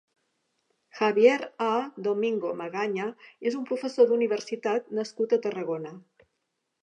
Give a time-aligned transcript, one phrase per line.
[0.99, 1.41] Javier
[1.71, 1.73] Á
[2.07, 3.05] Domingo Magaña
[3.51, 5.93] és un professor d'universitat nascut a Tarragona.